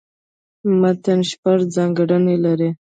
متن 0.79 1.19
شپږ 1.31 1.59
ځانګړني 1.75 2.35
لري. 2.45 2.69